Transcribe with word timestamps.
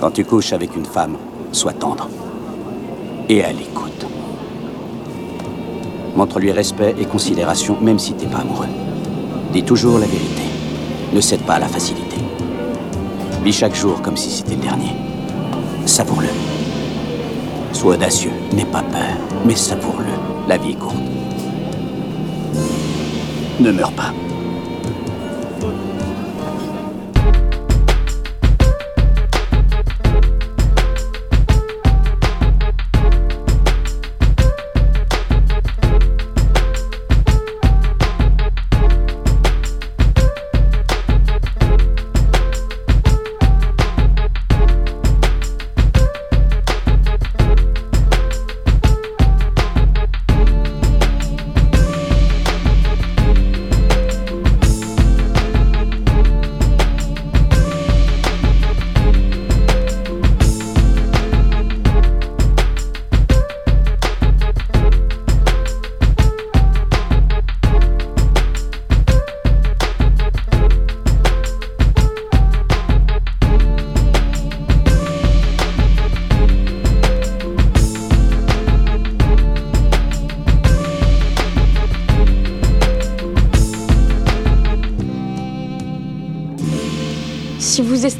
Quand 0.00 0.12
tu 0.12 0.24
couches 0.24 0.52
avec 0.52 0.76
une 0.76 0.84
femme, 0.84 1.16
sois 1.50 1.72
tendre. 1.72 2.08
Et 3.28 3.42
à 3.42 3.52
l'écoute. 3.52 4.06
Montre-lui 6.14 6.52
respect 6.52 6.94
et 7.00 7.04
considération, 7.04 7.76
même 7.80 7.98
si 7.98 8.12
t'es 8.12 8.26
pas 8.26 8.38
amoureux. 8.38 8.68
Dis 9.52 9.64
toujours 9.64 9.98
la 9.98 10.06
vérité. 10.06 10.42
Ne 11.12 11.20
cède 11.20 11.42
pas 11.42 11.54
à 11.54 11.58
la 11.58 11.66
facilité. 11.66 12.16
Vis 13.42 13.52
chaque 13.52 13.74
jour 13.74 14.00
comme 14.00 14.16
si 14.16 14.30
c'était 14.30 14.54
le 14.54 14.62
dernier. 14.62 14.92
Savoure-le. 15.84 16.28
Sois 17.72 17.94
audacieux, 17.94 18.32
n'aie 18.52 18.64
pas 18.66 18.82
peur, 18.82 19.16
mais 19.44 19.56
savoure-le. 19.56 20.12
La 20.48 20.58
vie 20.58 20.70
est 20.70 20.78
courte. 20.78 20.94
Ne 23.58 23.72
meurs 23.72 23.92
pas. 23.92 24.12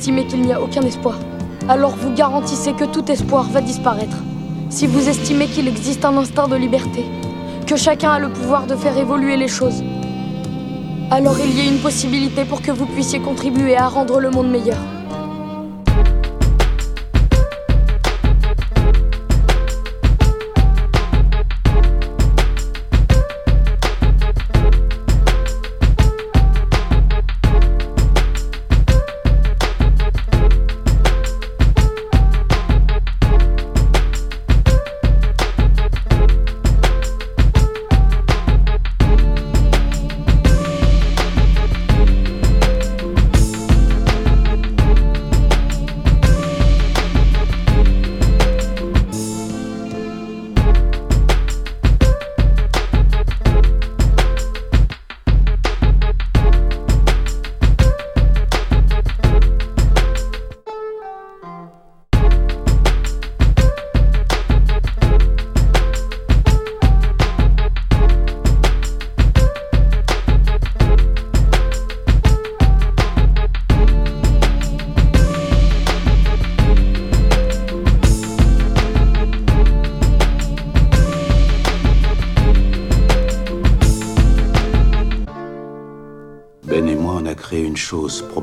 Estimez 0.08 0.24
qu'il 0.24 0.40
n'y 0.40 0.54
a 0.54 0.62
aucun 0.62 0.80
espoir, 0.80 1.18
alors 1.68 1.90
vous 1.90 2.14
garantissez 2.14 2.72
que 2.72 2.86
tout 2.86 3.12
espoir 3.12 3.44
va 3.50 3.60
disparaître. 3.60 4.16
Si 4.70 4.86
vous 4.86 5.06
estimez 5.06 5.48
qu'il 5.48 5.68
existe 5.68 6.02
un 6.02 6.16
instinct 6.16 6.48
de 6.48 6.56
liberté, 6.56 7.04
que 7.66 7.76
chacun 7.76 8.12
a 8.12 8.18
le 8.18 8.30
pouvoir 8.30 8.66
de 8.66 8.74
faire 8.74 8.96
évoluer 8.96 9.36
les 9.36 9.48
choses, 9.48 9.84
alors 11.10 11.36
il 11.38 11.54
y 11.58 11.60
a 11.60 11.70
une 11.70 11.80
possibilité 11.80 12.46
pour 12.46 12.62
que 12.62 12.70
vous 12.70 12.86
puissiez 12.86 13.20
contribuer 13.20 13.76
à 13.76 13.86
rendre 13.86 14.18
le 14.18 14.30
monde 14.30 14.50
meilleur. 14.50 14.78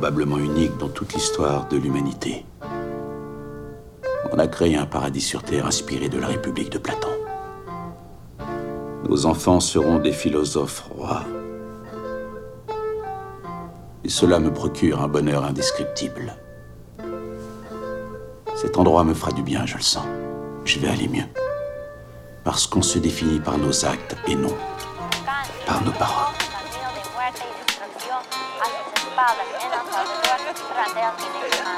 Unique 0.09 0.77
dans 0.77 0.89
toute 0.89 1.13
l'histoire 1.13 1.67
de 1.67 1.77
l'humanité. 1.77 2.45
On 4.31 4.37
a 4.37 4.47
créé 4.47 4.77
un 4.77 4.85
paradis 4.85 5.21
sur 5.21 5.41
Terre 5.43 5.65
inspiré 5.65 6.09
de 6.09 6.19
la 6.19 6.27
République 6.27 6.71
de 6.71 6.77
Platon. 6.77 7.09
Nos 9.07 9.25
enfants 9.25 9.59
seront 9.59 9.99
des 9.99 10.11
philosophes 10.11 10.85
rois. 10.89 11.23
Et 14.03 14.09
cela 14.09 14.39
me 14.39 14.51
procure 14.53 15.01
un 15.01 15.07
bonheur 15.07 15.43
indescriptible. 15.43 16.35
Cet 18.55 18.77
endroit 18.77 19.03
me 19.03 19.13
fera 19.13 19.31
du 19.31 19.41
bien, 19.41 19.65
je 19.65 19.77
le 19.77 19.81
sens. 19.81 20.05
Je 20.65 20.79
vais 20.79 20.87
aller 20.87 21.07
mieux. 21.07 21.27
Parce 22.43 22.67
qu'on 22.67 22.83
se 22.83 22.99
définit 22.99 23.39
par 23.39 23.57
nos 23.57 23.85
actes 23.85 24.15
et 24.27 24.35
non 24.35 24.53
par 25.65 25.83
nos 25.83 25.91
paroles. 25.91 26.34
I'll. 31.07 31.74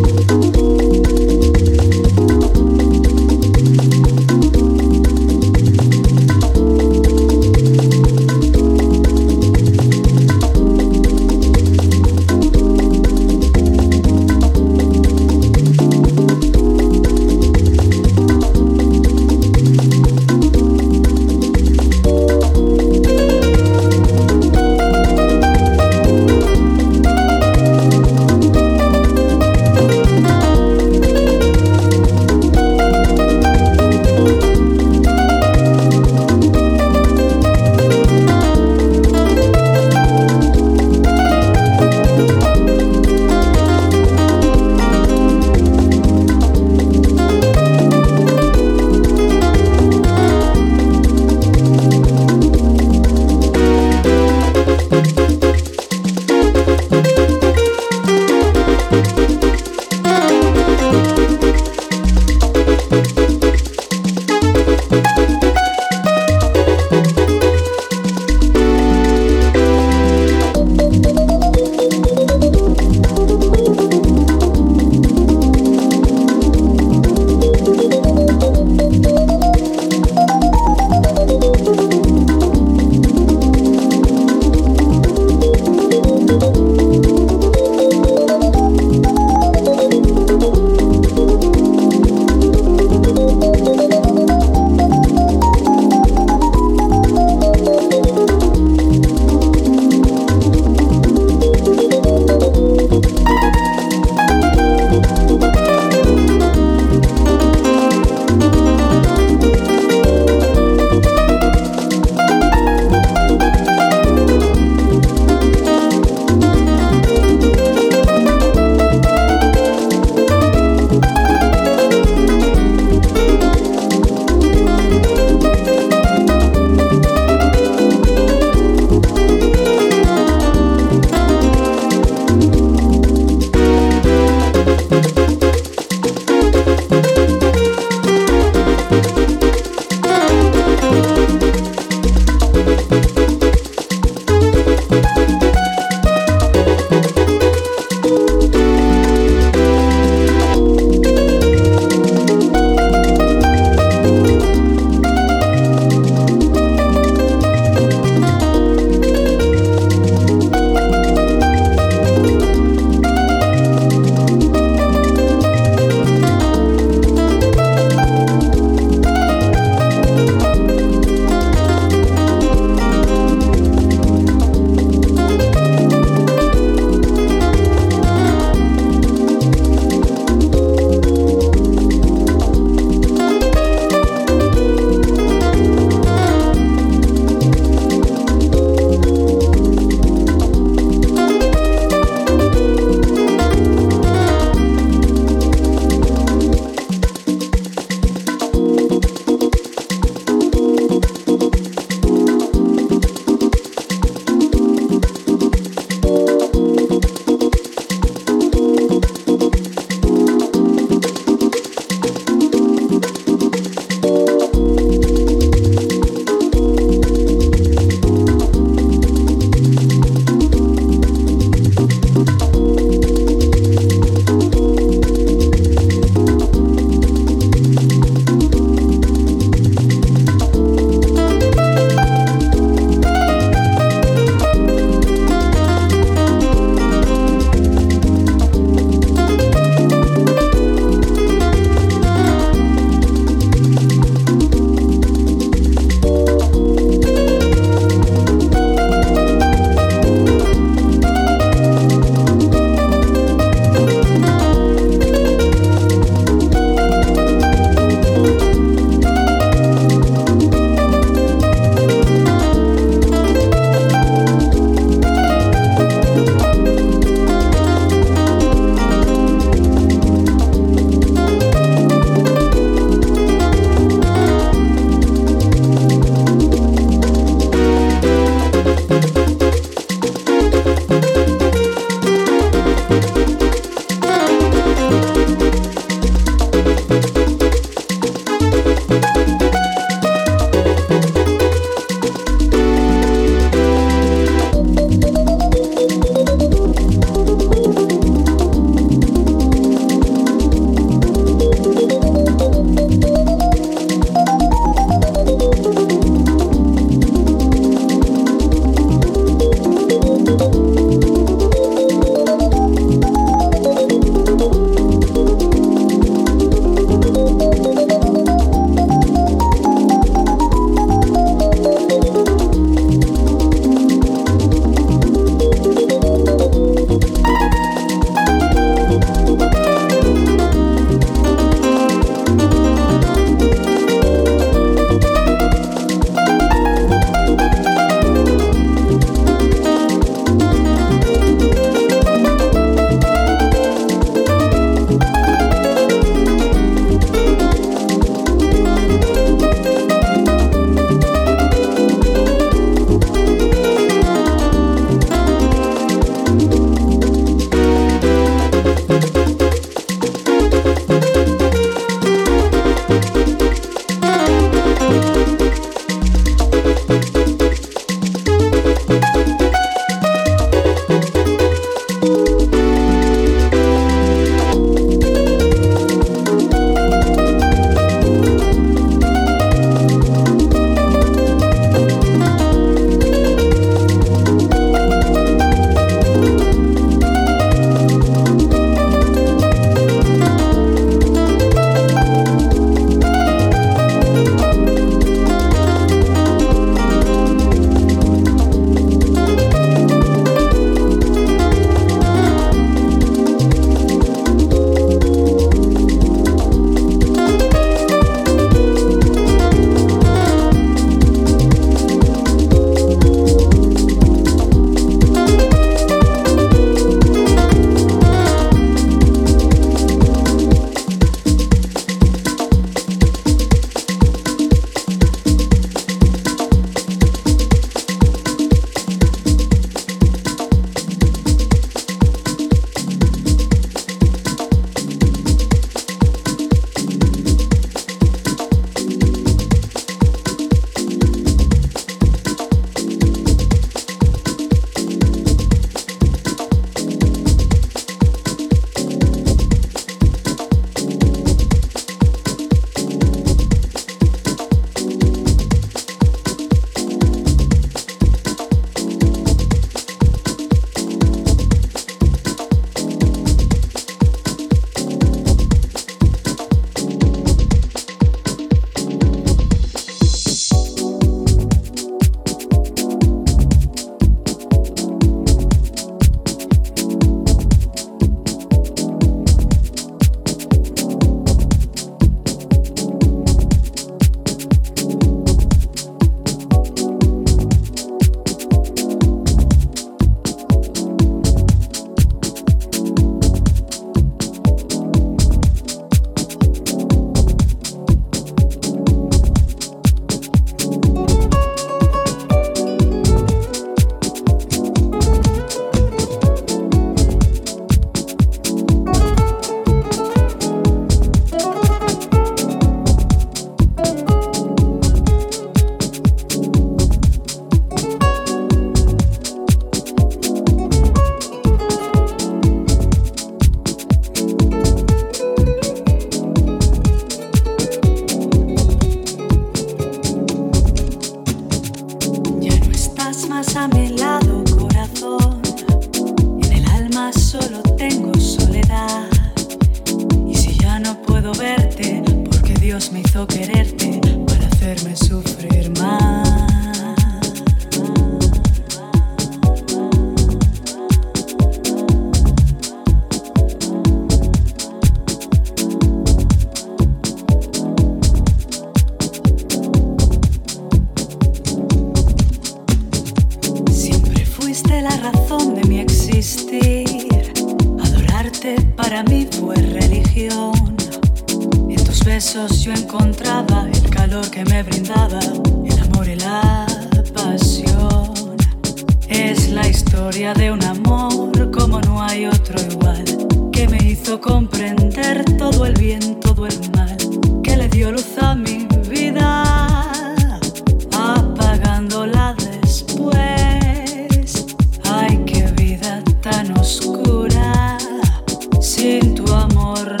Sin 598.81 599.13
tu 599.13 599.23
amor 599.31 600.00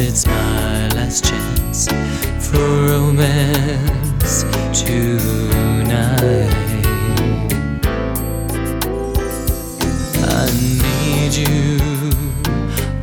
it's 0.00 0.26
my 0.26 0.88
last 0.88 1.24
chance 1.24 1.86
for 2.40 2.58
romance 2.58 4.42
tonight. 4.72 6.50
I 10.22 10.50
need 10.82 11.34
you 11.34 11.78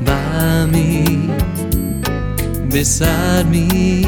by 0.03 0.65
me, 0.65 1.27
beside 2.69 3.49
me, 3.49 4.03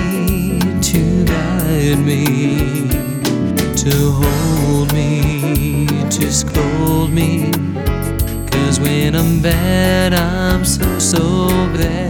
to 0.82 1.26
guide 1.26 2.00
me, 2.00 2.90
to 3.76 4.12
hold 4.12 4.94
me, 4.94 5.88
to 6.10 6.32
scold 6.32 7.14
me. 7.14 7.52
Cause 8.52 8.80
when 8.82 9.16
I'm 9.16 9.42
bad, 9.42 10.14
I'm 10.14 10.66
so, 10.66 11.00
so 11.00 11.48
bad. 11.78 12.03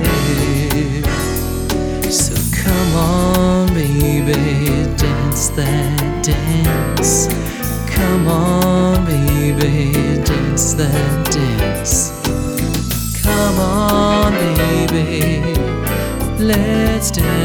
dance 5.44 5.57
that 5.57 6.24
dance. 6.24 7.28
Come 7.94 8.28
on, 8.28 9.06
baby, 9.06 9.91
dance 10.24 10.74
that 10.74 11.32
dance. 11.32 12.11
Come 13.22 13.60
on, 13.60 14.32
baby, 14.32 15.53
let's 16.40 17.11
dance. 17.11 17.43